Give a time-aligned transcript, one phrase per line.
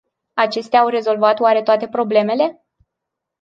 [0.33, 2.65] Acestea au rezolvat oare toate problemele?